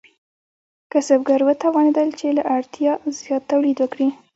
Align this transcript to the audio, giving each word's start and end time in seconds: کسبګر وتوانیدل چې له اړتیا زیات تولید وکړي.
کسبګر 0.91 1.39
وتوانیدل 1.45 2.09
چې 2.19 2.27
له 2.37 2.43
اړتیا 2.55 2.91
زیات 3.19 3.43
تولید 3.51 3.77
وکړي. 3.79 4.07